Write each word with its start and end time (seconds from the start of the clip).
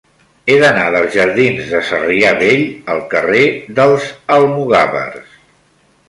He 0.51 0.53
d'anar 0.61 0.85
dels 0.93 1.11
jardins 1.17 1.67
de 1.73 1.81
Sarrià 1.89 2.31
Vell 2.39 2.63
al 2.93 3.03
carrer 3.11 3.43
dels 3.81 4.07
Almogàvers. 4.37 5.37